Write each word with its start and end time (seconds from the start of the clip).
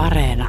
Areena. 0.00 0.48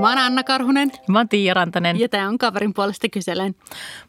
Mä 0.00 0.08
oon 0.08 0.18
Anna 0.18 0.42
Karhunen 0.42 0.92
Mä 1.08 1.18
oon 1.18 1.28
Tiia 1.28 1.54
Rantanen. 1.54 2.00
ja 2.00 2.08
tää 2.08 2.28
on 2.28 2.38
kaverin 2.38 2.74
puolesta 2.74 3.08
kyselen. 3.08 3.54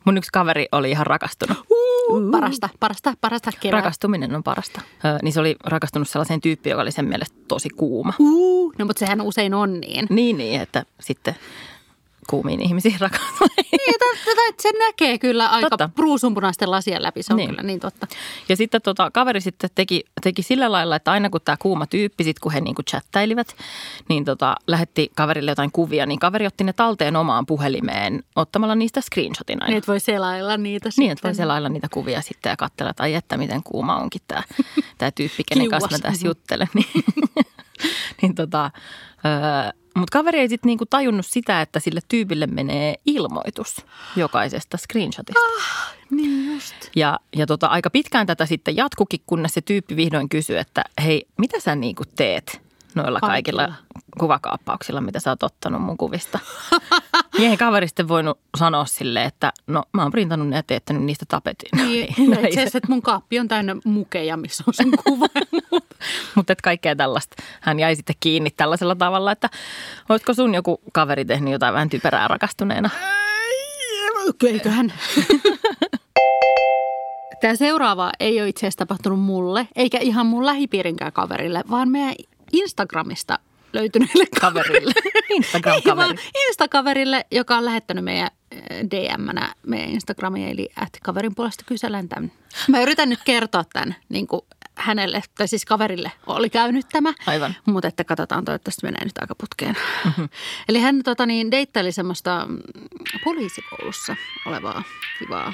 Mun 0.06 0.18
yksi 0.18 0.30
kaveri 0.34 0.66
oli 0.72 0.92
ihan 0.92 1.08
rakastunut. 1.08 1.58
Uh, 1.70 2.32
parasta, 2.32 2.70
parasta, 2.80 3.14
parasta 3.22 3.52
kevää. 3.60 3.80
Rakastuminen 3.80 4.36
on 4.36 4.44
parasta. 4.44 4.82
Ö, 5.06 5.18
niin 5.22 5.34
se 5.34 5.40
oli 5.40 5.56
rakastunut 5.64 6.10
sellaiseen 6.10 6.42
tyyppiin, 6.42 6.72
joka 6.72 6.82
oli 6.82 6.92
sen 6.92 7.06
mielestä 7.06 7.38
tosi 7.48 7.70
kuuma. 7.70 8.14
Uh, 8.20 8.74
no 8.80 8.86
mutta 8.86 9.00
sehän 9.00 9.22
usein 9.22 9.54
on 9.54 9.80
niin. 9.80 10.08
Niin, 10.10 10.38
niin, 10.38 10.62
että 10.62 10.86
sitten 11.00 11.36
kuumiin 12.30 12.62
ihmisiin 12.62 13.00
rakastuu. 13.02 13.48
Niin, 13.58 13.96
että 13.96 14.06
että 14.50 14.62
se 14.64 14.72
näkee 14.80 15.18
kyllä 15.18 15.48
aika 15.48 15.70
Totta. 15.70 15.90
ruusunpunaisten 15.98 16.72
lasien 16.72 17.02
läpi, 17.04 17.24
se 17.24 17.34
on 17.34 17.38
Niin. 17.38 17.50
kyllä 17.50 17.64
niin 17.64 17.80
totta. 17.80 18.08
Ja 18.50 18.56
sitten 18.56 18.82
tota, 18.82 19.12
kaveri 19.12 19.42
sitten 19.42 19.70
teki, 19.76 20.04
teki 20.24 20.42
sillä 20.44 20.72
lailla, 20.72 20.96
että 20.96 21.12
aina 21.12 21.30
kun 21.30 21.42
tämä 21.46 21.58
kuuma 21.62 21.86
tyyppi, 21.86 22.24
sit 22.24 22.40
kun 22.40 22.52
he 22.52 22.62
niinku 22.62 22.84
chattailivat, 22.84 23.56
niin 24.10 24.26
tota, 24.26 24.56
lähetti 24.68 25.12
kaverille 25.16 25.52
jotain 25.52 25.72
kuvia, 25.72 26.06
niin 26.06 26.20
kaveri 26.20 26.46
otti 26.48 26.64
ne 26.64 26.74
talteen 26.74 27.16
omaan 27.16 27.46
puhelimeen 27.46 28.24
ottamalla 28.36 28.76
niistä 28.76 29.02
screenshotin 29.02 29.62
aina. 29.64 29.70
Niin, 29.70 29.78
että 29.78 29.92
voi 29.92 30.00
selailla 30.00 30.58
niitä 30.58 30.90
Niin, 30.98 31.12
että 31.12 31.24
voi 31.28 31.34
sitten. 31.34 31.44
selailla 31.46 31.70
niitä 31.70 31.88
kuvia 31.94 32.22
sitten 32.22 32.50
ja 32.50 32.58
katsella, 32.58 32.90
että 32.92 33.04
ai 33.04 33.14
että 33.14 33.38
miten 33.38 33.64
kuuma 33.64 33.96
onkin 33.98 34.22
tämä, 34.28 34.44
tämä 34.98 35.12
tyyppi, 35.12 35.44
kenen 35.44 35.70
kanssa 35.70 35.88
mä 35.92 35.98
Kiuas. 35.98 36.02
tässä 36.02 36.28
juttelen. 36.28 36.68
Niin, 36.76 36.88
niin 38.22 38.36
tota, 38.36 38.72
mutta 39.96 40.18
kaveri 40.18 40.40
ei 40.40 40.50
sitten 40.50 40.68
niinku 40.68 40.86
tajunnut 40.86 41.26
sitä, 41.26 41.62
että 41.62 41.80
sille 41.80 42.00
tyypille 42.08 42.48
menee 42.48 42.96
ilmoitus 43.06 43.86
jokaisesta 44.16 44.78
screenshotista. 44.78 45.40
Niin 46.10 46.54
just. 46.54 46.76
Ja, 46.96 47.20
ja 47.36 47.46
tota, 47.46 47.68
aika 47.68 47.90
pitkään 47.90 48.28
tätä 48.28 48.46
sitten 48.46 48.76
jatkukin, 48.76 49.20
kunnes 49.26 49.54
se 49.54 49.62
tyyppi 49.62 49.96
vihdoin 49.96 50.30
kysyi, 50.30 50.58
että 50.58 50.84
hei, 51.04 51.28
mitä 51.38 51.60
sä 51.60 51.76
niinku 51.76 52.04
teet 52.16 52.62
noilla 52.96 53.20
kaikilla, 53.20 53.62
Kaikilla. 53.62 53.86
kuvakaappauksilla, 54.20 55.02
mitä 55.02 55.20
sä 55.20 55.30
oot 55.30 55.44
ottanut 55.44 55.82
mun 55.82 55.98
kuvista? 55.98 56.40
Miehen 57.38 57.58
kaveri 57.58 57.88
sitten 57.88 58.08
voinut 58.08 58.40
sanoa 58.58 58.86
sille, 58.86 59.24
että 59.24 59.54
no 59.68 59.84
mä 59.94 60.02
oon 60.02 60.12
printannut 60.12 60.48
ne 60.48 60.56
ja 60.56 60.64
teettänyt 60.64 61.04
niistä 61.04 61.26
tapetin. 61.28 61.70
Niin, 61.76 62.16
ja 62.32 62.40
itse 62.48 62.60
asiassa, 62.60 62.78
että 62.78 62.92
mun 62.92 63.02
kaappi 63.02 63.40
on 63.40 63.48
täynnä 63.48 63.76
mukeja, 63.86 64.38
missä 64.38 64.64
on 64.68 64.74
sun 64.74 64.92
kuva. 65.04 65.28
Mutta 66.36 66.54
et 66.54 66.62
kaikkea 66.62 66.96
tällaista. 66.96 67.36
Hän 67.62 67.80
jäi 67.80 67.96
sitten 67.96 68.16
kiinni 68.20 68.50
tällaisella 68.52 68.96
tavalla, 68.96 69.32
että 69.32 69.50
olisiko 70.10 70.34
sun 70.34 70.56
joku 70.56 70.82
kaveri 70.94 71.26
tehnyt 71.26 71.52
jotain 71.52 71.74
vähän 71.74 71.90
typerää 71.90 72.28
rakastuneena? 72.28 72.90
Eiköhän. 74.44 74.94
Tämä 77.42 77.56
seuraava 77.56 78.12
ei 78.20 78.42
ole 78.42 78.50
itse 78.50 78.60
asiassa 78.60 78.78
tapahtunut 78.78 79.20
mulle, 79.20 79.68
eikä 79.76 79.98
ihan 79.98 80.26
mun 80.26 80.46
lähipiirinkään 80.46 81.14
kaverille, 81.14 81.64
vaan 81.70 81.90
meidän 81.90 82.16
Instagramista 82.54 83.40
löytyneelle 83.74 84.26
Kaverille. 84.42 84.94
Ei 85.06 85.38
Instagram-kaveri. 85.38 86.08
vaan 86.08 86.18
Instakaverille, 86.48 87.26
joka 87.32 87.58
on 87.58 87.66
lähettänyt 87.66 88.04
meidän 88.04 88.30
DM-nä 88.92 89.54
meidän 89.68 89.90
Instagramiin, 89.90 90.50
eli 90.50 90.70
että 90.84 91.00
kaverin 91.04 91.36
puolesta 91.36 91.64
kyselen 91.68 92.10
tämän. 92.10 92.32
Mä 92.68 92.82
yritän 92.82 93.10
nyt 93.10 93.20
kertoa 93.26 93.64
tämän 93.74 93.96
niin 94.10 94.28
kuin 94.28 94.42
hänelle, 94.86 95.24
tai 95.38 95.48
siis 95.48 95.66
kaverille 95.66 96.12
oli 96.28 96.50
käynyt 96.50 96.86
tämä. 96.92 97.14
Aivan. 97.28 97.56
Mutta 97.66 97.88
että 97.88 98.04
katsotaan, 98.04 98.46
toivottavasti 98.46 98.86
menee 98.86 99.06
nyt 99.06 99.18
aika 99.18 99.36
putkeen. 99.36 99.78
Mm-hmm. 100.06 100.30
Eli 100.70 100.80
hän 100.80 101.04
tota, 101.04 101.26
niin, 101.26 101.52
deittaili 101.52 101.92
semmoista 101.92 102.46
mm, 102.50 102.58
poliisikoulussa 103.24 104.16
olevaa 104.46 104.84
kivaa 105.20 105.54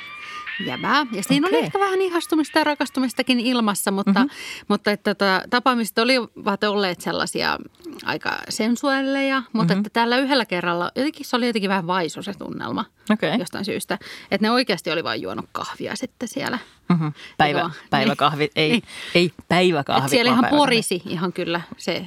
jäbää. 0.66 1.06
Ja 1.12 1.24
siinä 1.24 1.48
okay. 1.48 1.58
oli 1.60 1.66
ehkä 1.66 1.80
vähän 1.80 2.02
ihastumista 2.02 2.60
ja 2.60 2.64
rakastumistakin 2.64 3.40
ilmassa, 3.40 3.92
mutta, 3.92 4.20
mm-hmm. 4.20 4.66
mutta 4.68 4.92
että 4.92 5.16
tota, 5.16 5.42
tapaamiset 5.50 5.98
olivat 5.98 6.64
olleet 6.64 7.02
sellaisia 7.02 7.58
aika 8.06 8.38
sensuelleja, 8.50 9.44
mutta 9.54 9.74
mm-hmm. 9.74 9.80
että 9.80 9.90
tällä 9.94 10.18
yhdellä 10.18 10.46
kerralla 10.46 10.92
jotenkin 10.96 11.26
se 11.26 11.36
oli 11.36 11.48
jotenkin 11.48 11.70
vähän 11.70 11.88
vaisu 11.88 12.24
se 12.24 12.34
tunnelma 12.34 12.86
Okei. 13.10 13.40
jostain 13.40 13.66
syystä. 13.66 13.98
Että 14.32 14.48
ne 14.48 14.52
oikeasti 14.52 14.92
oli 14.92 15.04
vain 15.04 15.22
juonut 15.22 15.46
kahvia 15.52 15.96
sitten 15.96 16.30
siellä. 16.30 16.60
Mm-hmm. 16.90 17.14
Päivä, 17.38 17.60
Joo. 17.60 17.70
päiväkahvi, 17.90 18.50
ei, 18.56 18.72
Niin. 18.72 18.84
ei 19.16 19.32
päiväkahvi. 19.48 20.06
Et 20.06 20.10
siellä 20.10 20.32
ihan 20.32 20.46
porisi 20.50 21.02
ihan 21.06 21.34
kyllä 21.34 21.62
se 21.78 22.06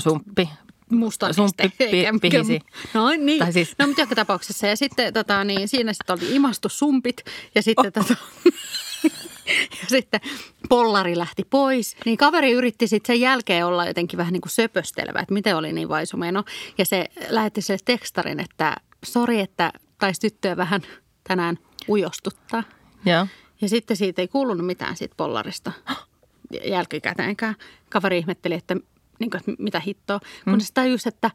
Sumppi. 0.00 0.48
Musta 0.90 1.32
Sumppi 1.32 1.62
neste, 1.62 1.78
pi- 1.78 1.96
eikä- 1.96 2.12
pihisi. 2.22 2.60
No 2.94 3.10
niin, 3.10 3.38
Tai 3.38 3.52
siis- 3.52 3.74
no 3.78 3.86
mutta 3.86 4.02
joka 4.02 4.14
tapauksessa. 4.14 4.66
Ja 4.66 4.76
sitten 4.76 5.12
tota, 5.12 5.44
niin, 5.44 5.68
siinä 5.68 5.92
sitten 5.92 6.14
oli 6.18 6.34
imastu 6.36 6.68
sumpit 6.68 7.16
ja 7.54 7.62
sitten, 7.62 7.86
Oh. 7.86 7.92
tota, 8.08 8.16
ja 9.82 9.86
sitten 9.88 10.20
pollari 10.68 11.18
lähti 11.18 11.44
pois. 11.50 11.96
Niin 12.04 12.16
kaveri 12.16 12.52
yritti 12.52 12.88
sitten 12.88 13.14
sen 13.14 13.20
jälkeen 13.20 13.66
olla 13.66 13.86
jotenkin 13.86 14.16
vähän 14.16 14.32
niin 14.32 14.40
kuin 14.40 14.52
söpöstelevä, 14.52 15.20
että 15.20 15.34
miten 15.34 15.56
oli 15.56 15.72
niin 15.72 15.88
vaisumeno. 15.88 16.44
Ja 16.78 16.84
se 16.84 17.06
lähetti 17.28 17.62
sille 17.62 17.78
tekstarin, 17.84 18.40
että 18.40 18.76
sori, 19.04 19.40
että 19.40 19.72
taisi 19.98 20.20
tyttöä 20.20 20.56
vähän 20.56 20.80
tänään 21.28 21.58
ujostuttaa. 21.88 22.62
Joo. 23.06 23.26
Ja 23.60 23.68
sitten 23.68 23.96
siitä 23.96 24.22
ei 24.22 24.28
kuulunut 24.28 24.66
mitään 24.66 24.96
siitä 24.96 25.14
pollarista 25.16 25.72
jälkikäteenkään. 26.64 27.54
Kaveri 27.90 28.18
ihmetteli, 28.18 28.54
että, 28.54 28.76
niin 29.20 29.30
kuin, 29.30 29.38
että 29.40 29.52
mitä 29.62 29.80
hittoa. 29.80 30.20
Kun 30.44 30.52
mm. 30.52 30.60
se 30.60 30.72
tajusi, 30.74 31.08
että 31.08 31.30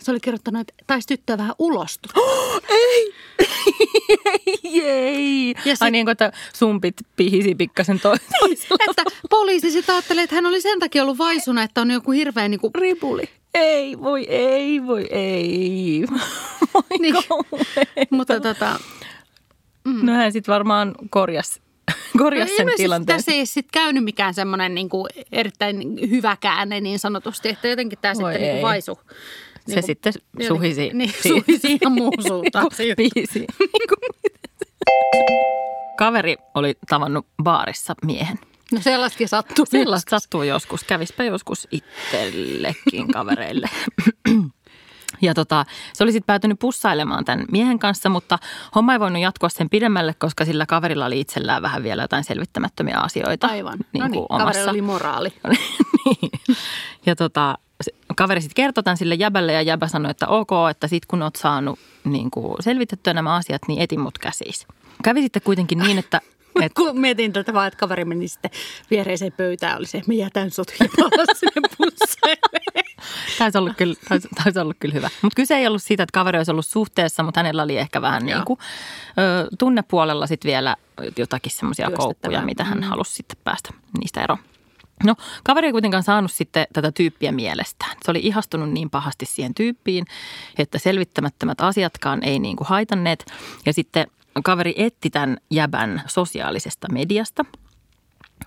se 0.00 0.10
oli 0.10 0.20
kirjoittanut, 0.20 0.60
että 0.60 0.74
taisi 0.86 1.08
tyttöä 1.08 1.38
vähän 1.38 1.54
ulostuttaa. 1.58 2.22
Ei. 2.68 3.14
Ja 4.64 4.84
Ja 5.64 5.76
sit- 5.76 5.82
Ai 5.82 5.90
niin 5.90 6.06
kuin, 6.06 6.12
että 6.12 6.32
sumpit 6.54 6.94
pihisi 7.16 7.54
pikkasen 7.54 8.00
to- 8.00 8.16
toisella. 8.40 8.84
että 8.90 9.02
poliisi 9.30 9.70
sitten 9.70 9.94
ajatteli, 9.94 10.20
että 10.20 10.34
hän 10.36 10.46
oli 10.46 10.60
sen 10.60 10.78
takia 10.78 11.02
ollut 11.02 11.18
vaisuna, 11.18 11.62
että 11.62 11.80
on 11.80 11.90
joku 11.90 12.10
hirveä 12.10 12.48
niin 12.48 12.60
kuin, 12.60 12.74
Ripuli. 12.74 13.28
Ei, 13.54 13.98
voi 14.00 14.24
ei, 14.28 14.86
voi 14.86 15.06
ei. 15.10 16.04
Voi 16.74 16.82
Niin. 16.98 17.14
mutta 18.10 18.40
tota, 18.40 18.80
No 20.02 20.12
hän 20.12 20.32
sitten 20.32 20.52
varmaan 20.52 20.94
korjas, 21.10 21.60
korjas 22.18 22.50
sen 22.56 22.66
tilanteen. 22.76 23.16
tässä 23.16 23.32
ei 23.32 23.46
sitten 23.46 23.70
käynyt 23.72 24.04
mikään 24.04 24.34
semmoinen 24.34 24.74
niin 24.74 24.88
kuin 24.88 25.06
erittäin 25.32 25.82
hyvä 26.10 26.36
käänne 26.40 26.80
niin 26.80 26.98
sanotusti, 26.98 27.48
että 27.48 27.68
jotenkin 27.68 27.98
tämä 28.02 28.14
Voi 28.14 28.32
sitten 28.32 28.40
niin 28.42 28.50
kuin 28.50 28.56
ei. 28.56 28.62
vaisu. 28.62 28.98
Se 29.04 29.04
Niin 29.66 29.74
kuin- 29.74 29.82
sitten 29.82 30.12
suhisi. 30.48 30.90
Niin, 30.94 31.12
si- 31.22 31.28
suhisi 31.28 31.72
ihan 31.82 31.92
muuhun 31.92 32.22
suuntaan. 32.26 32.66
Niin 32.78 32.88
se 32.88 32.94
biisi. 32.96 33.38
Niin 33.38 33.46
Kaveri 35.98 36.36
oli 36.54 36.74
tavannut 36.88 37.26
baarissa 37.42 37.94
miehen. 38.04 38.38
No 38.72 38.80
sellaistakin 38.80 39.28
sattuu. 39.28 39.66
Sellaista 39.66 40.10
sattuu 40.20 40.42
joskus. 40.42 40.84
Kävispä 40.84 41.24
joskus 41.24 41.68
itsellekin 41.70 43.12
kavereille. 43.12 43.68
Ja 45.22 45.34
tota, 45.34 45.64
se 45.92 46.04
oli 46.04 46.12
sitten 46.12 46.26
päätynyt 46.26 46.58
pussailemaan 46.58 47.24
tämän 47.24 47.44
miehen 47.52 47.78
kanssa, 47.78 48.08
mutta 48.08 48.38
homma 48.74 48.92
ei 48.92 49.00
voinut 49.00 49.22
jatkua 49.22 49.48
sen 49.48 49.70
pidemmälle, 49.70 50.14
koska 50.14 50.44
sillä 50.44 50.66
kaverilla 50.66 51.06
oli 51.06 51.20
itsellään 51.20 51.62
vähän 51.62 51.82
vielä 51.82 52.02
jotain 52.02 52.24
selvittämättömiä 52.24 52.98
asioita. 52.98 53.46
Aivan. 53.46 53.78
Niin 53.92 54.00
no 54.02 54.08
niin, 54.08 54.26
omassa. 54.28 54.46
kaverilla 54.46 54.70
oli 54.70 54.82
moraali. 54.82 55.32
niin. 56.04 56.30
Ja 57.06 57.16
tota, 57.16 57.58
kaveri 58.16 58.40
sitten 58.40 58.64
kertoi 58.64 58.84
tämän 58.84 58.96
sille 58.96 59.14
jäbälle 59.14 59.52
ja 59.52 59.62
jäbä 59.62 59.88
sanoi, 59.88 60.10
että 60.10 60.26
ok, 60.26 60.50
että 60.70 60.88
sit 60.88 61.06
kun 61.06 61.22
oot 61.22 61.36
saanut 61.36 61.78
niin 62.04 62.30
kuin 62.30 62.54
selvitettyä 62.60 63.14
nämä 63.14 63.34
asiat, 63.34 63.62
niin 63.68 63.80
etin 63.80 64.00
mut 64.00 64.18
käsis. 64.18 64.66
Kävi 65.02 65.22
sitten 65.22 65.42
kuitenkin 65.42 65.78
niin, 65.78 65.98
että 65.98 66.20
et, 66.62 66.72
Kun 66.74 67.00
mietin 67.00 67.32
tätä 67.32 67.54
vaan, 67.54 67.66
että 67.66 67.78
kaveri 67.78 68.04
meni 68.04 68.28
sitten 68.28 68.50
viereiseen 68.90 69.32
pöytään, 69.32 69.76
oli 69.78 69.86
se, 69.86 69.98
että 69.98 70.10
mä 70.10 70.14
jätän 70.14 70.50
sut 70.50 70.72
ja 70.80 70.86
palaan 70.96 71.36
sinne 71.40 71.68
busseille. 71.78 72.84
taisi 73.38 73.58
olla 73.58 73.74
kyllä, 73.74 73.94
taisi, 74.08 74.28
taisi 74.44 74.58
olla 74.58 74.74
kyllä 74.80 74.94
hyvä. 74.94 75.10
Mutta 75.22 75.36
kyse 75.36 75.56
ei 75.56 75.66
ollut 75.66 75.82
siitä, 75.82 76.02
että 76.02 76.12
kaveri 76.12 76.38
olisi 76.38 76.50
ollut 76.50 76.66
suhteessa, 76.66 77.22
mutta 77.22 77.40
hänellä 77.40 77.62
oli 77.62 77.78
ehkä 77.78 78.02
vähän 78.02 78.28
Joo. 78.28 78.38
niin 78.38 78.44
kuin, 78.46 78.58
ö, 79.18 79.56
tunnepuolella 79.58 80.26
sitten 80.26 80.48
vielä 80.48 80.76
jotakin 81.16 81.52
semmoisia 81.52 81.90
koukkuja, 81.90 82.42
mitä 82.42 82.64
hän 82.64 82.82
halusi 82.82 83.12
sitten 83.12 83.38
päästä 83.44 83.70
niistä 83.98 84.22
eroon. 84.22 84.38
No, 85.04 85.14
kaveri 85.44 85.66
ei 85.66 85.72
kuitenkaan 85.72 86.02
saanut 86.02 86.32
sitten 86.32 86.66
tätä 86.72 86.92
tyyppiä 86.92 87.32
mielestään. 87.32 87.96
Se 88.04 88.10
oli 88.10 88.20
ihastunut 88.22 88.70
niin 88.70 88.90
pahasti 88.90 89.26
siihen 89.26 89.54
tyyppiin, 89.54 90.04
että 90.58 90.78
selvittämättömät 90.78 91.60
asiatkaan 91.60 92.24
ei 92.24 92.38
niin 92.38 92.56
kuin 92.56 92.68
haitanneet. 92.68 93.32
Ja 93.66 93.72
sitten 93.72 94.06
kaveri 94.42 94.74
etti 94.76 95.10
tämän 95.10 95.36
jäbän 95.50 96.02
sosiaalisesta 96.06 96.92
mediasta– 96.92 97.44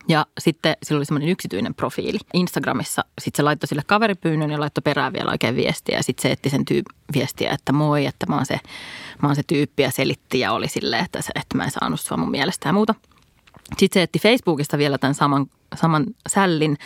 ja 0.07 0.25
sitten 0.39 0.75
sillä 0.83 0.99
oli 0.99 1.05
semmoinen 1.05 1.29
yksityinen 1.29 1.75
profiili 1.75 2.17
Instagramissa. 2.33 3.05
Sitten 3.19 3.37
se 3.37 3.43
laittoi 3.43 3.67
sille 3.67 3.81
kaveripyynnön 3.87 4.51
ja 4.51 4.59
laittoi 4.59 4.81
perään 4.81 5.13
vielä 5.13 5.31
oikein 5.31 5.55
viestiä. 5.55 5.97
Ja 5.97 6.03
sitten 6.03 6.21
se 6.21 6.31
etti 6.31 6.49
sen 6.49 6.65
tyy- 6.65 6.83
viestiä, 7.13 7.51
että 7.51 7.73
moi, 7.73 8.05
että 8.05 8.25
mä 8.25 8.35
oon, 8.35 8.45
se, 8.45 8.59
mä 9.21 9.27
oon 9.27 9.35
se 9.35 9.43
tyyppi 9.47 9.83
ja 9.83 9.91
selitti 9.91 10.39
ja 10.39 10.51
oli 10.51 10.67
silleen, 10.67 11.05
että, 11.05 11.21
se, 11.21 11.31
että 11.35 11.57
mä 11.57 11.63
en 11.63 11.71
saanut 11.71 11.99
sua 11.99 12.17
mun 12.17 12.31
mielestä 12.31 12.69
ja 12.69 12.73
muuta. 12.73 12.95
Sitten 13.77 13.99
se 13.99 14.03
etti 14.03 14.19
Facebookista 14.19 14.77
vielä 14.77 14.97
tämän 14.97 15.15
saman 15.15 15.45
saman 15.75 16.05
sällin 16.29 16.77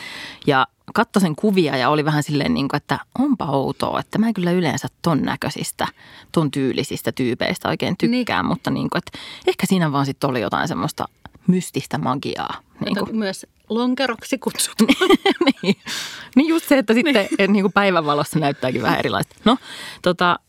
ja 0.47 0.67
katsoi 0.93 1.21
sen 1.21 1.35
kuvia 1.35 1.77
ja 1.77 1.89
oli 1.89 2.05
vähän 2.05 2.23
silleen, 2.23 2.53
niin 2.53 2.67
kuin, 2.67 2.77
että 2.77 2.99
onpa 3.19 3.45
outoa, 3.45 3.99
että 3.99 4.17
mä 4.17 4.27
en 4.27 4.33
kyllä 4.33 4.51
yleensä 4.51 4.87
ton 5.01 5.21
näköisistä, 5.21 5.87
ton 6.31 6.51
tyylisistä 6.51 7.11
tyypeistä 7.11 7.69
oikein 7.69 7.97
tykkään, 7.97 8.45
niin. 8.45 8.49
mutta 8.49 8.69
niin 8.69 8.89
kuin, 8.89 8.97
että 8.97 9.19
ehkä 9.47 9.65
siinä 9.65 9.91
vaan 9.91 10.05
sitten 10.05 10.29
oli 10.29 10.41
jotain 10.41 10.67
semmoista 10.67 11.05
mystistä 11.47 11.97
magiaa. 11.97 12.61
Niin 12.85 12.95
kuin. 12.95 13.17
Myös 13.17 13.45
lonkeroksi 13.69 14.37
kutsut. 14.37 14.75
niin. 15.45 15.75
niin 16.35 16.47
just 16.47 16.67
se, 16.67 16.77
että 16.77 16.93
sitten 16.93 17.27
niin. 17.38 17.53
niin 17.53 17.63
kuin 17.63 17.73
päivänvalossa 17.73 18.39
näyttääkin 18.39 18.81
vähän 18.81 18.99
erilaista. 18.99 19.35
No, 19.45 19.57
tota, 20.01 20.39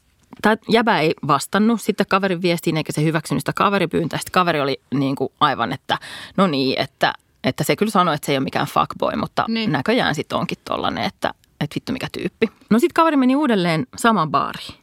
tämä 0.42 0.56
jäbä 0.68 1.00
ei 1.00 1.14
vastannut 1.26 1.80
sitten 1.80 2.06
kaverin 2.08 2.42
viestiin 2.42 2.76
eikä 2.76 2.92
se 2.92 3.02
hyväksynyt 3.02 3.40
sitä 3.40 3.52
kaveripyyntöä. 3.52 4.18
Sitten 4.18 4.32
kaveri 4.32 4.60
oli 4.60 4.80
niin 4.94 5.16
kuin 5.16 5.32
aivan, 5.40 5.72
että 5.72 5.98
no 6.36 6.46
niin, 6.46 6.80
että, 6.80 7.12
että 7.46 7.64
se 7.64 7.76
kyllä 7.76 7.92
sanoi, 7.92 8.14
että 8.14 8.26
se 8.26 8.32
ei 8.32 8.38
ole 8.38 8.44
mikään 8.44 8.66
fuckboy, 8.66 9.16
mutta 9.16 9.44
niin. 9.48 9.72
näköjään 9.72 10.14
sitten 10.14 10.38
onkin 10.38 10.58
tollainen, 10.64 11.04
että, 11.04 11.34
että 11.60 11.74
vittu 11.74 11.92
mikä 11.92 12.08
tyyppi. 12.12 12.50
No 12.70 12.78
sitten 12.78 12.94
kaveri 12.94 13.16
meni 13.16 13.36
uudelleen 13.36 13.86
saman 13.96 14.30
baariin 14.30 14.74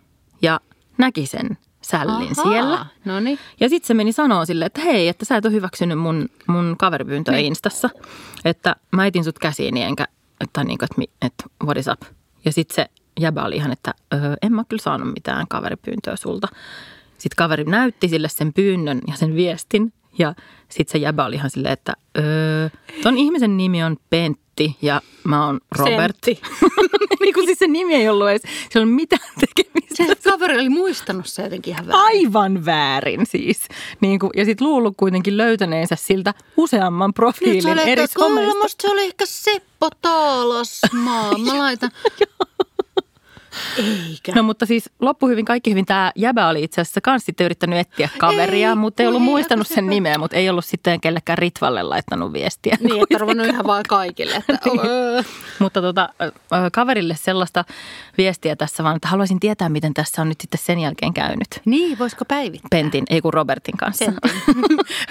ja 0.42 0.60
näki 0.98 1.25
sen 1.25 1.57
sällin 1.81 2.31
Ahaa, 2.39 2.51
siellä. 2.54 2.86
Noniin. 3.06 3.39
Ja 3.60 3.69
sitten 3.69 3.88
se 3.88 3.94
meni 3.94 4.12
sanoa 4.12 4.45
sille, 4.45 4.65
että 4.65 4.81
hei, 4.81 5.07
että 5.07 5.25
sä 5.25 5.38
et 5.38 5.45
ole 5.45 5.54
hyväksynyt 5.54 6.00
mun, 6.00 6.30
mun 6.48 6.75
kaveripyyntöä 6.80 7.36
niin. 7.36 7.45
Instassa. 7.45 7.89
Että 8.45 8.75
mä 8.92 9.06
etin 9.06 9.24
sut 9.24 9.39
käsiini 9.39 9.83
enkä, 9.83 10.07
että, 10.42 10.63
niin 10.63 10.77
kuin, 10.77 10.89
että, 11.04 11.16
että 11.21 11.44
what 11.63 11.77
is 11.77 11.88
up. 11.88 12.01
Ja 12.45 12.51
sitten 12.51 12.75
se 12.75 12.89
jäbä 13.19 13.44
oli 13.44 13.56
ihan, 13.56 13.71
että 13.71 13.94
öö, 14.13 14.36
en 14.42 14.54
mä 14.54 14.63
kyllä 14.69 14.81
saanut 14.81 15.13
mitään 15.13 15.48
kaveripyyntöä 15.50 16.16
sulta. 16.16 16.48
Sitten 17.18 17.36
kaveri 17.36 17.63
näytti 17.63 18.09
sille 18.09 18.30
sen 18.30 18.54
pyynnön 18.54 19.01
ja 19.07 19.13
sen 19.16 19.36
viestin. 19.36 19.94
Ja 20.19 20.33
sitten 20.69 20.92
se 20.92 20.98
jäbä 20.98 21.25
oli 21.25 21.36
ihan 21.36 21.50
silleen, 21.50 21.74
että 21.74 21.94
öö, 22.18 22.69
ton 23.04 23.18
ihmisen 23.18 23.57
nimi 23.57 23.83
on 23.83 23.98
Pentti 24.10 24.77
ja 24.81 25.01
mä 25.24 25.45
oon 25.45 25.60
Robert. 25.77 26.18
niin 27.21 27.33
kuin 27.33 27.45
siis 27.45 27.60
se 27.60 27.68
nimi 27.68 27.95
ei 27.95 28.10
ollut 28.10 28.30
edes, 28.30 28.42
se 28.69 28.80
on 28.80 28.88
mitään 28.88 29.30
tekemistä. 29.39 30.04
Se 30.04 30.30
kaveri 30.30 30.56
oli 30.56 30.69
muistanut 30.69 31.25
se 31.25 31.44
jotenkin 31.44 31.74
ihan 31.74 31.88
väärin. 31.88 32.06
Aivan 32.06 32.65
väärin 32.65 33.25
siis. 33.25 33.68
Niin 34.01 34.19
kuin, 34.19 34.30
ja 34.36 34.45
sitten 34.45 34.68
luullut 34.68 34.94
kuitenkin 34.98 35.38
löytäneensä 35.38 35.95
siltä 35.95 36.33
useamman 36.57 37.13
profiilin 37.13 37.77
Nyt 37.77 37.88
eri 37.88 38.07
somesta. 38.07 38.56
Musta 38.56 38.81
se 38.81 38.94
oli 38.94 39.04
ehkä 39.06 39.25
Seppo 39.25 39.89
Taalasmaa. 40.01 41.38
Mä 41.38 41.57
laitan... 41.63 41.92
Eikä. 43.77 44.31
No 44.35 44.44
mutta 44.44 44.65
siis 44.65 44.89
loppu 45.00 45.27
hyvin, 45.27 45.45
kaikki 45.45 45.71
hyvin. 45.71 45.85
Tämä 45.85 46.11
jäbä 46.15 46.47
oli 46.47 46.63
itse 46.63 46.81
asiassa 46.81 47.01
kans 47.01 47.25
sitten 47.25 47.45
yrittänyt 47.45 47.79
etsiä 47.79 48.09
kaveria, 48.17 48.69
ei, 48.69 48.75
mutta 48.75 49.03
ei 49.03 49.07
ollut 49.07 49.21
ei, 49.21 49.25
muistanut 49.25 49.67
sen 49.67 49.88
nimeä, 49.88 50.17
mutta 50.17 50.38
ei 50.38 50.50
ollut 50.50 50.65
sitten 50.65 51.01
kellekään 51.01 51.38
Ritvalle 51.38 51.83
laittanut 51.83 52.33
viestiä. 52.33 52.77
Niin, 52.79 53.03
että 53.03 53.17
ruvennut 53.17 53.47
ihan 53.47 53.67
vaan 53.67 53.83
kaikille. 53.89 54.35
Että, 54.35 54.59
niin. 54.69 55.25
Mutta 55.59 55.81
tota, 55.81 56.09
kaverille 56.73 57.15
sellaista 57.15 57.65
viestiä 58.17 58.55
tässä 58.55 58.83
vaan, 58.83 58.95
että 58.95 59.07
haluaisin 59.07 59.39
tietää, 59.39 59.69
miten 59.69 59.94
tässä 59.94 60.21
on 60.21 60.29
nyt 60.29 60.41
sitten 60.41 60.59
sen 60.63 60.79
jälkeen 60.79 61.13
käynyt. 61.13 61.61
Niin, 61.65 61.99
voisiko 61.99 62.25
päivittää? 62.25 62.67
Pentin, 62.69 63.03
ei 63.09 63.21
kun 63.21 63.33
Robertin 63.33 63.77
kanssa. 63.77 64.06
Sentin. 64.06 64.31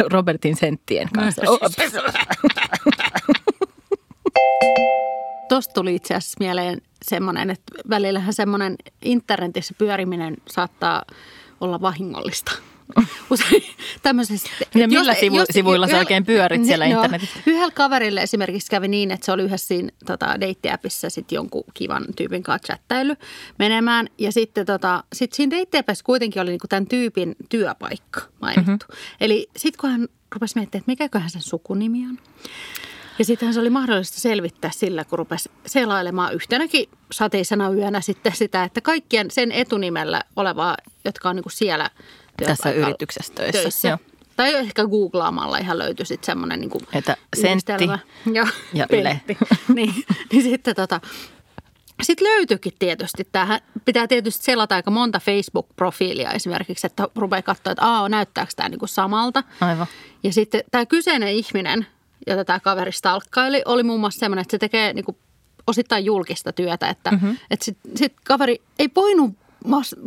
Robertin 0.13 0.57
senttien 0.57 1.09
kanssa. 1.15 1.43
Tuosta 5.53 5.75
tuli 5.75 5.95
itse 5.95 6.15
asiassa 6.15 6.37
mieleen 6.41 6.83
semmoinen, 7.05 7.51
että 7.51 7.73
välillähän 7.91 8.35
semmoinen 8.35 8.77
internetissä 9.03 9.75
pyöriminen 9.79 10.37
saattaa 10.49 11.03
olla 11.61 11.81
vahingollista. 11.81 12.53
Usein 13.31 13.63
tämmöisessä... 14.03 14.49
Ja 14.75 14.89
millä 14.89 15.15
sivu, 15.15 15.37
jos, 15.37 15.49
sivuilla 15.51 15.89
sä 15.89 15.99
oikein 15.99 16.27
pyörit 16.27 16.65
siellä 16.65 16.87
no, 16.89 16.91
internetissä? 16.91 17.41
Yhdellä 17.47 17.71
kaverille 17.71 18.23
esimerkiksi 18.23 18.71
kävi 18.71 18.89
niin, 18.89 19.11
että 19.11 19.27
se 19.27 19.33
oli 19.33 19.43
yhdessä 19.43 19.67
siinä 19.67 19.89
tota, 20.07 20.41
deittiäpissä 20.41 21.11
sit 21.11 21.33
jonkun 21.33 21.65
kivan 21.75 22.05
tyypin 22.17 22.43
kanssa 22.43 22.67
chattailu 22.67 23.15
menemään. 23.59 24.09
Ja 24.19 24.33
sitten 24.33 24.67
tota, 24.67 25.05
sit 25.13 25.33
siinä 25.33 25.51
deittiäpissä 25.51 26.05
kuitenkin 26.05 26.43
oli 26.43 26.51
niinku 26.51 26.69
tämän 26.69 26.87
tyypin 26.87 27.37
työpaikka 27.49 28.21
mainittu. 28.41 28.87
Mm-hmm. 28.89 29.17
Eli 29.21 29.49
sitten 29.57 29.81
kun 29.81 29.91
hän 29.91 30.09
rupesi 30.35 30.59
miettimään, 30.59 30.81
että 30.81 30.93
mikäköhän 30.93 31.31
sen 31.31 31.43
sukunimi 31.43 32.07
on. 32.07 32.19
Ja 33.19 33.25
sittenhän 33.25 33.55
se 33.55 33.61
oli 33.61 33.71
mahdollista 33.71 34.21
selvittää 34.21 34.71
sillä, 34.71 35.05
kun 35.05 35.19
rupesi 35.19 35.51
selailemaan 35.67 36.35
yhtenäkin 36.35 36.89
sateisena 37.13 37.71
yönä 37.71 38.01
sitten 38.01 38.37
sitä, 38.37 38.65
että 38.65 38.81
kaikkien 38.81 39.31
sen 39.31 39.53
etunimellä 39.53 40.23
olevaa, 40.37 40.77
jotka 41.05 41.31
on 41.31 41.37
niin 41.37 41.43
kuin 41.43 41.53
siellä 41.53 41.91
Tässä 42.47 42.71
yrityksessä 42.71 43.35
töissä. 43.35 43.63
töissä. 43.63 43.89
Joo. 43.89 43.99
Tai 44.37 44.55
ehkä 44.55 44.87
googlaamalla 44.87 45.59
ihan 45.59 45.79
löytyi 45.79 46.07
sitten 46.07 46.27
semmoinen 46.27 46.61
niin 46.61 46.71
kuin 46.71 46.87
Että 46.93 47.17
sentti 47.37 47.73
ja, 48.33 48.47
ja 48.75 48.87
yle. 48.91 49.21
niin, 49.75 49.95
niin 50.33 50.43
sitten 50.43 50.75
tota, 50.75 51.01
sitten 52.03 52.29
löytyykin 52.29 52.73
tietysti. 52.79 53.29
Tämähän 53.33 53.61
pitää 53.85 54.07
tietysti 54.07 54.45
selata 54.45 54.75
aika 54.75 54.91
monta 54.91 55.19
Facebook-profiilia 55.21 56.33
esimerkiksi, 56.33 56.87
että 56.87 57.09
rupeaa 57.15 57.43
katsoa, 57.43 57.71
että 57.73 57.87
aa, 57.87 58.09
näyttääkö 58.09 58.53
tämä 58.57 58.69
niinku 58.69 58.87
samalta. 58.87 59.43
Aivan. 59.61 59.87
Ja 60.23 60.33
sitten 60.33 60.65
tämä 60.71 60.87
kyseinen 60.87 61.29
ihminen, 61.29 61.87
jota 62.27 62.45
tämä 62.45 62.61
kaveri 62.61 62.93
stalkkaili, 62.93 63.63
oli 63.65 63.83
muun 63.83 64.01
muassa 64.01 64.19
semmoinen, 64.19 64.43
että 64.43 64.51
se 64.51 64.59
tekee 64.59 64.93
niin 64.93 65.05
kuin 65.05 65.17
osittain 65.67 66.05
julkista 66.05 66.53
työtä. 66.53 66.89
Että, 66.89 67.11
mm-hmm. 67.11 67.37
että 67.51 67.65
sitten 67.65 67.97
sit 67.97 68.13
kaveri 68.25 68.63
ei 68.79 68.91
voinut 68.97 69.35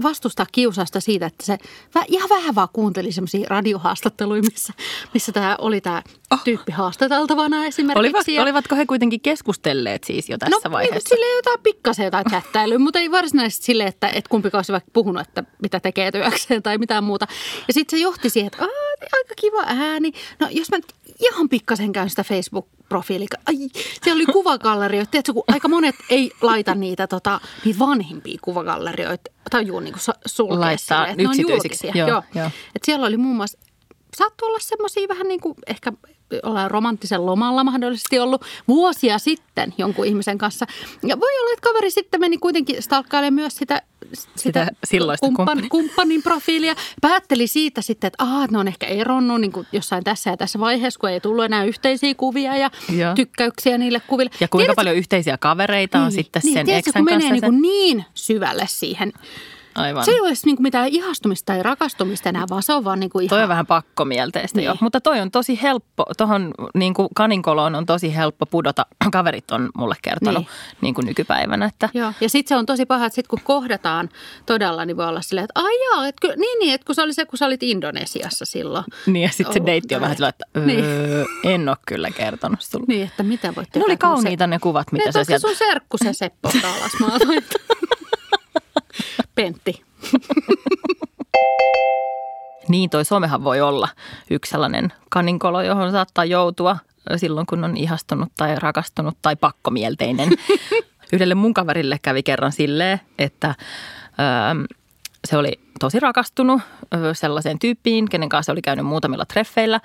vastustaa 0.03 0.45
kiusausta 0.51 0.99
siitä, 0.99 1.25
että 1.25 1.45
se 1.45 1.57
ihan 2.07 2.29
vähän 2.29 2.55
vaan 2.55 2.67
kuunteli 2.73 3.11
semmoisia 3.11 3.47
radiohaastatteluja, 3.49 4.41
missä, 4.41 4.73
missä 5.13 5.31
tämä 5.31 5.55
oli 5.59 5.81
tämä 5.81 6.03
oh. 6.31 6.43
tyyppi 6.43 6.71
haastateltavana 6.71 7.65
esimerkiksi. 7.65 7.99
Olivat, 7.99 8.27
ja, 8.27 8.41
olivatko 8.41 8.75
he 8.75 8.85
kuitenkin 8.85 9.21
keskustelleet 9.21 10.03
siis 10.03 10.29
jo 10.29 10.37
tässä 10.37 10.69
no, 10.69 10.71
vaiheessa? 10.71 11.15
No 11.15 11.15
sille 11.15 11.35
jotain 11.35 11.59
pikkasen 11.63 12.05
jotain 12.05 12.25
chattailuja, 12.29 12.79
mutta 12.79 12.99
ei 12.99 13.11
varsinaisesti 13.11 13.65
sille, 13.65 13.83
että, 13.83 14.07
että 14.07 14.29
kumpikaan 14.29 14.59
olisi 14.59 14.71
vaikka 14.71 14.91
puhunut, 14.93 15.27
että 15.27 15.43
mitä 15.61 15.79
tekee 15.79 16.11
työkseen 16.11 16.63
tai 16.63 16.77
mitään 16.77 17.03
muuta. 17.03 17.27
Ja 17.67 17.73
sitten 17.73 17.99
se 17.99 18.03
johti 18.03 18.29
siihen, 18.29 18.47
että 18.47 18.63
aika 19.13 19.33
kiva 19.41 19.63
ääni. 19.65 20.11
No 20.39 20.47
jos 20.51 20.71
mä 20.71 20.77
ihan 21.19 21.49
pikkasen 21.49 21.91
käyn 21.91 22.09
sitä 22.09 22.23
Facebook-profiilia. 22.85 23.27
Ai, 23.45 23.55
siellä 24.03 24.17
oli 24.17 24.25
kuvagallerioita. 24.25 25.11
Tiedätkö, 25.11 25.33
kun 25.33 25.43
aika 25.47 25.67
monet 25.67 25.95
ei 26.09 26.31
laita 26.41 26.75
niitä, 26.75 27.07
tota, 27.07 27.39
niitä 27.65 27.79
vanhimpia 27.79 28.39
kuvagallerioita. 28.41 29.31
Tajuu 29.51 29.79
niin 29.79 29.95
sulkea 30.25 30.59
Laittaa 30.59 31.07
sille, 31.07 31.23
yksityisiksi. 31.23 31.87
Joo, 31.95 32.07
joo. 32.07 32.23
joo. 32.35 32.49
Et 32.75 32.83
siellä 32.85 33.07
oli 33.07 33.17
muun 33.17 33.35
muassa, 33.35 33.57
saattoi 34.17 34.47
olla 34.47 34.59
semmoisia 34.59 35.07
vähän 35.07 35.27
niin 35.27 35.41
kuin 35.41 35.55
ehkä 35.67 35.91
ollaan 36.43 36.71
romanttisen 36.71 37.25
lomalla 37.25 37.63
mahdollisesti 37.63 38.19
ollut 38.19 38.45
vuosia 38.67 39.19
sitten 39.19 39.73
jonkun 39.77 40.05
ihmisen 40.05 40.37
kanssa. 40.37 40.65
Ja 41.03 41.19
voi 41.19 41.39
olla, 41.39 41.53
että 41.53 41.69
kaveri 41.69 41.91
sitten 41.91 42.19
meni 42.19 42.37
kuitenkin 42.37 42.83
stalkkailemaan 42.83 43.33
myös 43.33 43.55
sitä, 43.55 43.81
sitä, 44.13 44.29
sitä 44.35 44.67
silloista 44.83 45.25
kumppan, 45.25 45.45
kumppanin. 45.45 45.69
kumppanin 45.69 46.23
profiilia. 46.23 46.75
Päätteli 47.01 47.47
siitä 47.47 47.81
sitten, 47.81 48.07
että 48.07 48.23
aha, 48.23 48.47
ne 48.51 48.57
on 48.57 48.67
ehkä 48.67 48.85
eronnut 48.85 49.41
niin 49.41 49.51
kuin 49.51 49.67
jossain 49.71 50.03
tässä 50.03 50.29
ja 50.29 50.37
tässä 50.37 50.59
vaiheessa, 50.59 50.99
kun 50.99 51.09
ei 51.09 51.19
tullut 51.19 51.45
enää 51.45 51.63
yhteisiä 51.63 52.13
kuvia 52.15 52.57
ja 52.57 52.71
Joo. 52.97 53.15
tykkäyksiä 53.15 53.77
niille 53.77 54.01
kuville. 54.07 54.31
Ja 54.39 54.47
kuinka 54.47 54.63
Tiedätkö, 54.63 54.75
paljon 54.75 54.95
yhteisiä 54.95 55.37
kavereita 55.37 55.99
on 55.99 56.03
niin, 56.03 56.11
sitten 56.11 56.41
niin, 56.45 56.53
sen 56.53 56.65
tiedätkö, 56.65 56.91
kun 56.93 57.05
menee 57.05 57.31
niin, 57.31 57.41
kuin 57.41 57.61
niin 57.61 58.05
syvälle 58.13 58.65
siihen 58.67 59.13
Aivan. 59.75 60.05
Se 60.05 60.11
ei 60.11 60.19
ole 60.19 60.33
niin 60.45 60.55
kuin 60.55 60.63
mitään 60.63 60.87
ihastumista 60.87 61.45
tai 61.45 61.63
rakastumista 61.63 62.29
enää, 62.29 62.45
vaan 62.49 62.63
se 62.63 62.73
on 62.73 62.83
vaan 62.83 62.99
niin 62.99 63.09
kuin 63.09 63.23
ihan... 63.23 63.29
Toi 63.29 63.43
on 63.43 63.49
vähän 63.49 63.65
pakkomielteistä 63.65 64.57
niin. 64.57 64.65
jo, 64.65 64.75
mutta 64.81 65.01
toi 65.01 65.19
on 65.19 65.31
tosi 65.31 65.61
helppo, 65.61 66.05
tuohon 66.17 66.53
niin 66.73 66.93
kuin 66.93 67.07
kaninkoloon 67.15 67.75
on 67.75 67.85
tosi 67.85 68.15
helppo 68.15 68.45
pudota. 68.45 68.85
Kaverit 69.11 69.51
on 69.51 69.69
mulle 69.77 69.95
kertonut 70.01 70.39
niin, 70.39 70.47
niin 70.81 70.95
kuin 70.95 71.05
nykypäivänä. 71.05 71.65
Että... 71.65 71.89
Joo. 71.93 72.13
Ja 72.21 72.29
sitten 72.29 72.49
se 72.49 72.59
on 72.59 72.65
tosi 72.65 72.85
paha, 72.85 73.05
että 73.05 73.15
sit 73.15 73.27
kun 73.27 73.39
kohdataan 73.43 74.09
todella, 74.45 74.85
niin 74.85 74.97
voi 74.97 75.07
olla 75.07 75.21
silleen, 75.21 75.45
että 75.45 75.61
ai 75.61 75.85
joo, 75.85 76.03
et, 76.03 76.15
ky- 76.21 76.35
niin, 76.35 76.59
niin, 76.59 76.73
että 76.73 76.85
kun 76.85 76.95
se 76.95 77.01
oli 77.01 77.13
se, 77.13 77.25
kun 77.25 77.37
sä 77.37 77.45
olit 77.45 77.63
Indonesiassa 77.63 78.45
silloin. 78.45 78.85
Niin 79.05 79.23
ja 79.23 79.29
sitten 79.29 79.53
se 79.53 79.65
deitti 79.65 79.95
on 79.95 80.01
vähän 80.01 80.15
sillä, 80.15 80.29
että 80.29 80.45
öö, 80.57 80.65
niin. 80.65 80.85
en 81.43 81.69
ole 81.69 81.77
kyllä 81.87 82.11
kertonut 82.11 82.61
sulle. 82.61 82.85
Niin, 82.87 83.03
että 83.07 83.23
mitä 83.23 83.55
voit 83.55 83.69
Ne 83.75 83.83
oli 83.85 83.97
kauniita 83.97 84.43
se... 84.43 84.47
ne 84.47 84.59
kuvat, 84.59 84.91
mitä 84.91 85.05
niin, 85.05 85.13
sä 85.13 85.23
sieltä... 85.23 85.47
sun 85.47 85.55
serkku 85.55 85.97
se 85.97 86.13
Seppo 86.13 86.49
Taalasmaa 86.61 87.17
Pentti. 89.35 89.81
niin, 92.69 92.89
toi 92.89 93.05
somehan 93.05 93.43
voi 93.43 93.61
olla 93.61 93.87
yksi 94.29 94.49
sellainen 94.49 94.93
kaninkolo, 95.09 95.61
johon 95.61 95.91
saattaa 95.91 96.25
joutua 96.25 96.77
silloin, 97.17 97.47
kun 97.47 97.63
on 97.63 97.77
ihastunut 97.77 98.29
tai 98.37 98.55
rakastunut 98.59 99.17
tai 99.21 99.35
pakkomielteinen. 99.35 100.29
Yhdelle 101.13 101.35
mun 101.35 101.53
kaverille 101.53 101.99
kävi 102.01 102.23
kerran 102.23 102.51
silleen, 102.51 103.01
että 103.19 103.55
öö, 104.19 104.75
se 105.25 105.37
oli 105.37 105.59
tosi 105.79 105.99
rakastunut 105.99 106.61
sellaiseen 107.13 107.59
tyyppiin, 107.59 108.09
kenen 108.09 108.29
kanssa 108.29 108.51
oli 108.51 108.61
käynyt 108.61 108.85
muutamilla 108.85 109.25
treffeillä. 109.25 109.81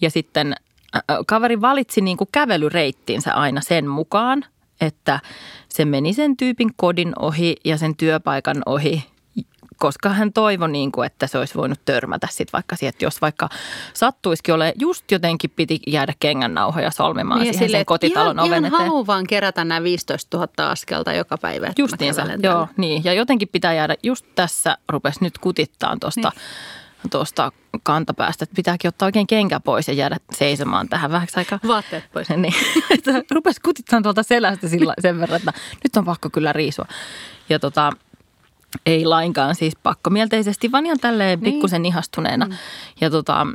Ja 0.00 0.10
sitten 0.10 0.54
kaveri 1.26 1.60
valitsi 1.60 2.00
niin 2.00 2.16
kuin 2.16 2.28
kävelyreittinsä 2.32 3.34
aina 3.34 3.60
sen 3.60 3.88
mukaan, 3.88 4.44
että 4.86 5.20
se 5.68 5.84
meni 5.84 6.14
sen 6.14 6.36
tyypin 6.36 6.70
kodin 6.76 7.12
ohi 7.18 7.56
ja 7.64 7.78
sen 7.78 7.96
työpaikan 7.96 8.62
ohi 8.66 9.12
koska 9.82 10.08
hän 10.08 10.32
toivoi, 10.32 10.68
niin 10.68 10.92
kuin, 10.92 11.06
että 11.06 11.26
se 11.26 11.38
olisi 11.38 11.54
voinut 11.54 11.80
törmätä 11.84 12.28
sitten 12.30 12.52
vaikka 12.52 12.76
siihen, 12.76 12.88
että 12.88 13.04
jos 13.04 13.20
vaikka 13.20 13.48
sattuisikin 13.94 14.54
ole, 14.54 14.72
just 14.78 15.10
jotenkin 15.10 15.50
piti 15.56 15.80
jäädä 15.86 16.12
kengän 16.20 16.54
nauhoja 16.54 16.90
solmimaan 16.90 17.40
niin 17.40 17.54
siihen 17.54 17.68
sille, 17.68 17.78
sen 17.78 17.86
kotitalon 17.86 18.36
ihan, 18.36 18.48
oven 18.48 18.64
ihan 18.64 18.86
eteen. 18.86 19.06
vaan 19.06 19.26
kerätä 19.26 19.64
nämä 19.64 19.82
15 19.82 20.36
000 20.36 20.70
askelta 20.70 21.12
joka 21.12 21.38
päivä. 21.38 21.72
Justiinsa, 21.78 22.22
joo, 22.42 22.68
niin. 22.76 23.04
Ja 23.04 23.12
jotenkin 23.12 23.48
pitää 23.48 23.74
jäädä, 23.74 23.94
just 24.02 24.26
tässä 24.34 24.78
rupesi 24.88 25.18
nyt 25.24 25.38
kutittaan 25.38 26.00
tuosta 26.00 26.32
niin 26.34 26.42
tuosta 27.10 27.52
kantapäästä, 27.82 28.44
että 28.44 28.54
pitääkin 28.56 28.88
ottaa 28.88 29.06
oikein 29.06 29.26
kenkä 29.26 29.60
pois 29.60 29.88
ja 29.88 29.94
jäädä 29.94 30.16
seisomaan 30.32 30.88
tähän 30.88 31.12
vähäksi 31.12 31.40
aikaa. 31.40 31.58
Vaatteet 31.66 32.04
pois. 32.12 32.28
Niin, 32.36 32.54
että 32.90 33.22
rupesi 33.30 33.60
kutittamaan 33.60 34.02
tuolta 34.02 34.22
selästä 34.22 34.68
sillä, 34.68 34.94
sen 34.98 35.20
verran, 35.20 35.36
että 35.36 35.52
nyt 35.84 35.96
on 35.96 36.04
pakko 36.04 36.30
kyllä 36.30 36.52
riisua. 36.52 36.86
Ja 37.48 37.58
tota, 37.58 37.92
ei 38.86 39.04
lainkaan 39.04 39.54
siis 39.54 39.76
pakkomielteisesti, 39.82 40.72
vaan 40.72 40.86
ihan 40.86 41.00
tälleen 41.00 41.40
niin. 41.40 41.52
pikkusen 41.52 41.86
ihastuneena. 41.86 42.46
Mm. 42.46 42.52
Ja 43.00 43.10
tota, 43.10 43.46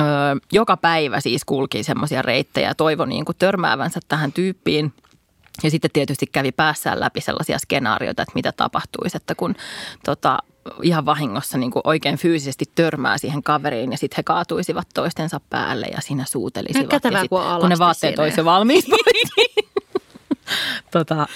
ö, 0.00 0.02
joka 0.52 0.76
päivä 0.76 1.20
siis 1.20 1.44
kulki 1.44 1.82
semmoisia 1.82 2.22
reittejä 2.22 2.68
ja 2.68 2.74
toivoi 2.74 3.06
niin 3.06 3.24
kuin 3.24 3.36
törmäävänsä 3.38 4.00
tähän 4.08 4.32
tyyppiin– 4.32 4.92
ja 5.62 5.70
sitten 5.70 5.90
tietysti 5.90 6.26
kävi 6.26 6.52
päässään 6.52 7.00
läpi 7.00 7.20
sellaisia 7.20 7.58
skenaarioita, 7.58 8.22
että 8.22 8.34
mitä 8.34 8.52
tapahtuisi, 8.52 9.16
että 9.16 9.34
kun 9.34 9.54
tota, 10.04 10.38
ihan 10.82 11.06
vahingossa 11.06 11.58
niin 11.58 11.70
kuin 11.70 11.82
oikein 11.84 12.16
fyysisesti 12.16 12.64
törmää 12.74 13.18
siihen 13.18 13.42
kaveriin 13.42 13.92
ja 13.92 13.98
sitten 13.98 14.16
he 14.16 14.22
kaatuisivat 14.22 14.88
toistensa 14.94 15.40
päälle 15.50 15.86
ja 15.86 16.00
siinä 16.00 16.24
suutelisivat. 16.28 16.90
Kätevää, 16.90 17.20
sit, 17.20 17.28
kun, 17.28 17.40
kun 17.60 17.68
ne 17.68 17.78
vaatteet 17.78 18.18
olisi 18.18 18.40
jo 18.40 18.44
valmiiksi. 18.44 18.90
tota, 20.92 21.26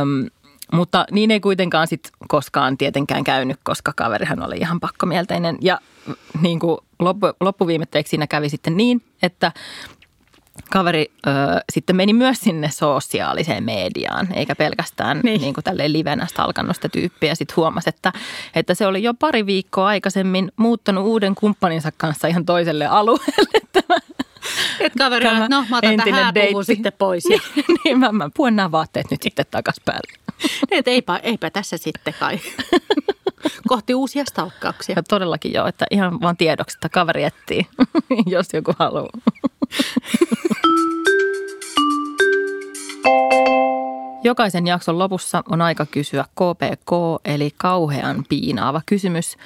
öm, 0.00 0.30
mutta 0.72 1.06
niin 1.10 1.30
ei 1.30 1.40
kuitenkaan 1.40 1.86
sit 1.86 2.10
koskaan 2.28 2.78
tietenkään 2.78 3.24
käynyt, 3.24 3.60
koska 3.62 3.92
kaverihan 3.96 4.42
oli 4.42 4.56
ihan 4.56 4.80
pakkomielteinen. 4.80 5.58
Ja 5.60 5.80
niin 6.42 6.60
kuin 6.60 6.78
loppu, 6.98 7.26
loppuviimetteeksi 7.40 8.10
siinä 8.10 8.26
kävi 8.26 8.48
sitten 8.48 8.76
niin, 8.76 9.02
että 9.22 9.52
kaveri 10.70 11.12
ö, 11.26 11.30
sitten 11.72 11.96
meni 11.96 12.12
myös 12.12 12.40
sinne 12.40 12.70
sosiaaliseen 12.70 13.64
mediaan, 13.64 14.28
eikä 14.32 14.54
pelkästään 14.54 15.20
niin. 15.22 15.40
Niin 15.40 15.54
kuin 15.54 15.64
tälleen 15.64 15.92
livenä 15.92 16.26
alkanut 16.38 16.76
sitä 16.76 16.88
tyyppiä. 16.88 17.34
Sitten 17.34 17.56
huomasi, 17.56 17.88
että, 17.88 18.12
että 18.54 18.74
se 18.74 18.86
oli 18.86 19.02
jo 19.02 19.14
pari 19.14 19.46
viikkoa 19.46 19.86
aikaisemmin 19.86 20.52
muuttanut 20.56 21.06
uuden 21.06 21.34
kumppaninsa 21.34 21.92
kanssa 21.96 22.28
ihan 22.28 22.44
toiselle 22.44 22.86
alueelle. 22.86 23.60
Tämä, 23.72 23.98
Et 24.80 24.92
kaveri 24.98 25.28
on, 25.28 25.50
no 25.50 25.64
mä 25.70 25.78
otan 25.78 25.96
tähän 25.96 26.34
sitten 26.62 26.92
pois. 26.98 27.24
Ja. 27.30 27.38
niin, 27.56 27.64
niin 27.84 27.98
mä, 27.98 28.12
mä 28.12 28.30
puen 28.36 28.56
nämä 28.56 28.70
vaatteet 28.70 29.10
nyt 29.10 29.22
sitten 29.22 29.46
takas 29.50 29.76
päälle. 29.84 30.12
Et 30.70 30.88
eipä, 30.88 31.16
eipä 31.16 31.50
tässä 31.50 31.76
sitten 31.76 32.14
kai. 32.20 32.40
Kohti 33.68 33.94
uusia 33.94 34.24
stalkkauksia. 34.24 34.94
Ja 34.96 35.02
todellakin 35.02 35.52
joo, 35.52 35.66
että 35.66 35.86
ihan 35.90 36.20
vaan 36.20 36.36
tiedoksi, 36.36 36.76
että 36.76 36.88
kaveri 36.88 37.24
etsii, 37.24 37.66
jos 38.26 38.46
joku 38.52 38.74
haluaa. 38.78 39.10
Jokaisen 44.24 44.66
jakson 44.66 44.98
lopussa 44.98 45.42
on 45.48 45.62
aika 45.62 45.86
kysyä 45.86 46.24
KPK, 46.24 46.90
eli 47.24 47.50
kauhean 47.56 48.24
piinaava 48.28 48.80
kysymys. 48.86 49.36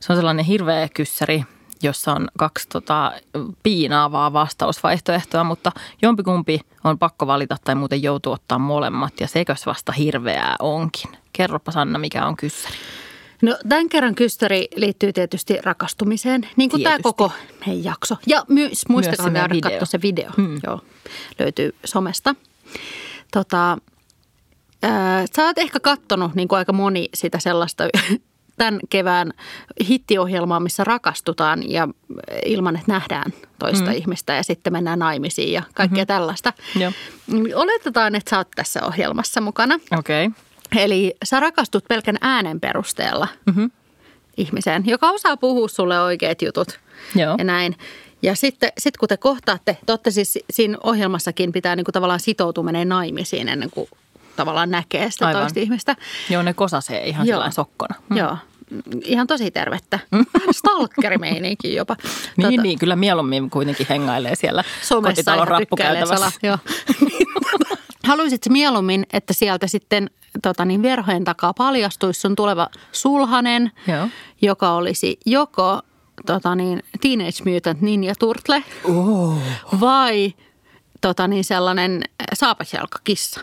Se 0.00 0.12
on 0.12 0.16
sellainen 0.16 0.44
hirveä 0.44 0.88
kyssäri, 0.88 1.44
jossa 1.82 2.12
on 2.12 2.28
kaksi 2.38 2.68
tota, 2.68 3.12
piinaavaa 3.62 4.32
vastausvaihtoehtoa, 4.32 5.44
mutta 5.44 5.72
jompikumpi 6.02 6.60
on 6.84 6.98
pakko 6.98 7.26
valita 7.26 7.56
tai 7.64 7.74
muuten 7.74 8.02
joutuu 8.02 8.32
ottaa 8.32 8.58
molemmat 8.58 9.20
ja 9.20 9.28
sekös 9.28 9.66
vasta 9.66 9.92
hirveää 9.92 10.56
onkin. 10.58 11.10
Kerropa 11.32 11.72
Sanna, 11.72 11.98
mikä 11.98 12.26
on 12.26 12.36
kyssäri. 12.36 12.76
No 13.42 13.56
tämän 13.68 13.88
kerran 13.88 14.14
kyssäri 14.14 14.68
liittyy 14.76 15.12
tietysti 15.12 15.58
rakastumiseen, 15.62 16.48
niin 16.56 16.70
kuin 16.70 16.80
tietysti. 16.80 17.02
tämä 17.02 17.02
koko 17.02 17.32
meidän 17.66 17.84
jakso. 17.84 18.16
Ja 18.26 18.44
myös 18.48 18.88
muistakaa 18.88 19.30
käydä 19.30 19.54
katsoa 19.62 19.86
se 19.86 20.02
video. 20.02 20.30
Hmm. 20.36 20.60
Joo, 20.66 20.80
löytyy 21.38 21.74
somesta. 21.84 22.34
Tota, 23.32 23.78
äh, 24.84 25.24
sä 25.36 25.44
oot 25.44 25.58
ehkä 25.58 25.80
kattonut 25.80 26.34
niin 26.34 26.48
kuin 26.48 26.58
aika 26.58 26.72
moni 26.72 27.08
sitä 27.14 27.38
sellaista 27.38 27.84
tämän 28.58 28.80
kevään 28.90 29.32
hittiohjelmaa, 29.88 30.60
missä 30.60 30.84
rakastutaan 30.84 31.70
ja 31.70 31.88
ilman, 32.46 32.76
että 32.76 32.92
nähdään 32.92 33.32
toista 33.58 33.90
mm. 33.90 33.96
ihmistä 33.96 34.32
ja 34.34 34.42
sitten 34.42 34.72
mennään 34.72 34.98
naimisiin 34.98 35.52
ja 35.52 35.62
kaikkea 35.74 35.96
mm-hmm. 35.96 36.06
tällaista. 36.06 36.52
Joo. 36.80 36.92
Oletetaan, 37.54 38.14
että 38.14 38.30
sä 38.30 38.38
oot 38.38 38.48
tässä 38.54 38.86
ohjelmassa 38.86 39.40
mukana. 39.40 39.78
Okei. 39.98 40.26
Okay. 40.26 40.82
Eli 40.82 41.14
sä 41.24 41.40
rakastut 41.40 41.84
pelkän 41.88 42.16
äänen 42.20 42.60
perusteella 42.60 43.28
mm-hmm. 43.46 43.70
ihmiseen, 44.36 44.82
joka 44.86 45.10
osaa 45.10 45.36
puhua 45.36 45.68
sulle 45.68 46.00
oikeat 46.00 46.42
jutut 46.42 46.80
Joo. 47.14 47.34
ja 47.38 47.44
näin. 47.44 47.76
Ja 48.22 48.34
sitten 48.34 48.72
sit 48.78 48.96
kun 48.96 49.08
te 49.08 49.16
kohtaatte, 49.16 49.76
te 50.02 50.10
siis 50.10 50.38
siinä 50.50 50.78
ohjelmassakin 50.82 51.52
pitää 51.52 51.76
niinku 51.76 51.92
tavallaan 51.92 52.20
sitoutua 52.20 52.64
menee 52.64 52.84
naimisiin 52.84 53.48
ennen 53.48 53.70
kuin 53.70 53.88
tavallaan 54.36 54.70
näkee 54.70 55.10
sitä 55.10 55.26
Aivan. 55.26 55.42
toista 55.42 55.60
ihmistä. 55.60 55.96
Joo, 56.30 56.42
ne 56.42 56.54
kosasee 56.54 57.08
ihan 57.08 57.26
Joo. 57.26 57.50
sokkona. 57.50 57.94
Mm. 58.08 58.16
Joo, 58.16 58.36
ihan 59.04 59.26
tosi 59.26 59.50
tervettä. 59.50 59.98
Mm. 60.10 60.26
Stalkerimeininki 60.50 61.74
jopa. 61.74 61.96
niin, 62.36 62.48
tuota, 62.48 62.62
niin, 62.62 62.78
kyllä 62.78 62.96
mieluummin 62.96 63.50
kuitenkin 63.50 63.86
hengailee 63.90 64.34
siellä 64.34 64.64
Somessa 64.82 65.10
kotitalon 65.10 65.48
rappukäytävässä. 65.48 66.32
Joo. 66.42 66.58
Haluaisitko 68.04 68.50
mieluummin, 68.50 69.06
että 69.12 69.32
sieltä 69.32 69.66
sitten 69.66 70.10
tota 70.42 70.64
niin, 70.64 70.82
verhojen 70.82 71.24
takaa 71.24 71.54
paljastuisi 71.54 72.20
sun 72.20 72.36
tuleva 72.36 72.68
sulhanen, 72.92 73.72
Joo. 73.88 74.08
joka 74.42 74.72
olisi 74.72 75.20
joko 75.26 75.80
tota 76.26 76.54
niin, 76.54 76.82
Teenage 77.00 77.52
Mutant 77.52 77.80
Ninja 77.80 78.14
Turtle 78.18 78.64
oh. 78.84 79.38
vai 79.80 80.34
tota 81.00 81.28
niin, 81.28 81.44
sellainen 81.44 82.02
saapasjalkakissa? 82.34 83.40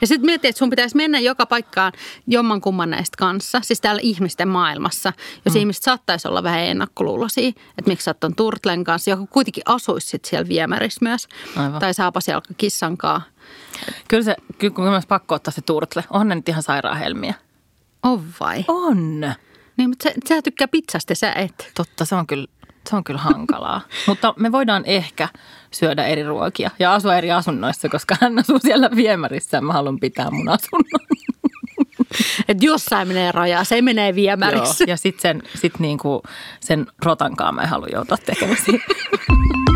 Ja 0.00 0.06
sitten 0.06 0.26
mietit, 0.26 0.44
että 0.48 0.58
sun 0.58 0.70
pitäisi 0.70 0.96
mennä 0.96 1.18
joka 1.18 1.46
paikkaan 1.46 1.92
jommankumman 2.26 2.90
näistä 2.90 3.16
kanssa, 3.18 3.60
siis 3.62 3.80
täällä 3.80 4.00
ihmisten 4.02 4.48
maailmassa. 4.48 5.12
Jos 5.44 5.54
mm. 5.54 5.60
ihmiset 5.60 5.82
saattaisi 5.82 6.28
olla 6.28 6.42
vähän 6.42 6.60
ennakkoluuloisia, 6.60 7.48
että 7.48 7.88
miksi 7.90 8.04
sä 8.04 8.14
oot 8.22 8.36
Turtlen 8.36 8.84
kanssa, 8.84 9.10
joka 9.10 9.26
kuitenkin 9.26 9.62
asuisi 9.66 10.06
sit 10.06 10.24
siellä 10.24 10.48
viemärissä 10.48 10.98
myös. 11.02 11.28
Aivan. 11.56 11.80
Tai 11.80 11.94
saapasjalka 11.94 12.54
kissankaa. 12.56 13.22
Kyllä 14.08 14.22
se, 14.22 14.36
kyllä 14.58 14.74
kun 14.74 14.84
myös 14.84 15.06
pakko 15.06 15.34
ottaa 15.34 15.52
se 15.52 15.62
Turtle. 15.62 16.04
On 16.10 16.28
ne 16.28 16.34
nyt 16.34 16.48
ihan 16.48 16.62
sairaan 16.62 16.98
helmiä. 16.98 17.34
On 18.02 18.24
vai? 18.40 18.64
On. 18.68 19.20
Niin, 19.76 19.90
mutta 19.90 20.02
sä, 20.02 20.14
sä 20.28 20.42
tykkää 20.42 20.68
pizzasta, 20.68 21.14
sä 21.14 21.32
et. 21.32 21.70
Totta, 21.74 22.04
se 22.04 22.14
on 22.14 22.26
kyllä 22.26 22.46
se 22.88 22.96
on 22.96 23.04
kyllä 23.04 23.20
hankalaa. 23.20 23.80
Mutta 24.08 24.34
me 24.36 24.52
voidaan 24.52 24.82
ehkä 24.86 25.28
syödä 25.70 26.06
eri 26.06 26.22
ruokia 26.22 26.70
ja 26.78 26.94
asua 26.94 27.16
eri 27.16 27.32
asunnoissa, 27.32 27.88
koska 27.88 28.16
hän 28.20 28.38
asuu 28.38 28.58
siellä 28.58 28.90
viemärissä 28.96 29.56
ja 29.56 29.60
mä 29.60 29.72
haluan 29.72 30.00
pitää 30.00 30.30
mun 30.30 30.48
asunnon. 30.48 31.08
Että 32.48 32.66
jossain 32.66 33.08
menee 33.08 33.32
rajaa, 33.32 33.64
se 33.64 33.82
menee 33.82 34.14
viemärissä. 34.14 34.84
Joo, 34.84 34.92
ja 34.92 34.96
sitten 34.96 35.22
sen, 35.22 35.42
sit 35.54 35.78
niinku, 35.78 36.22
sen 36.60 36.86
rotankaan 37.04 37.54
mä 37.54 37.62
en 37.62 37.68
halua 37.68 37.88
joutua 37.92 38.16
tekemään 38.26 38.56